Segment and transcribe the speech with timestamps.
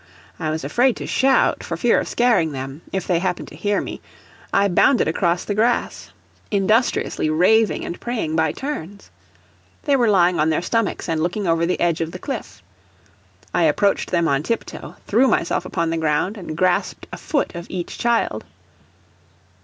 [0.39, 3.79] I was afraid to shout, for fear of scaring them, if they happened to hear
[3.79, 4.01] me,
[4.51, 6.09] I bounded across the grass,
[6.49, 9.11] industriously raving and praying by turns.
[9.83, 12.63] They were lying on their stomachs and looking over the edge of the cliff.
[13.53, 17.53] I approached them on tip toe, threw myself upon the ground, and grasped a foot
[17.53, 18.43] of each child.